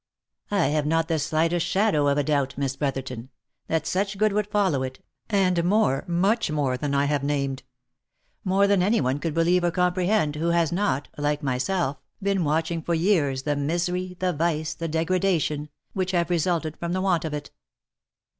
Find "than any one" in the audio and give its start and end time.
8.65-9.19